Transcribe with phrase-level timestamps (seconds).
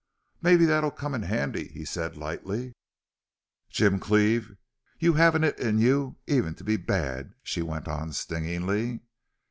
[0.41, 2.73] "Maybe that'll come in handy," he said, lightly.
[3.69, 4.53] "Jim Cleve,
[4.97, 9.01] you haven't it in you even to be BAD," she went on, stingingly.